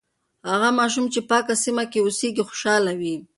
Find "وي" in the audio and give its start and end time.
2.99-3.15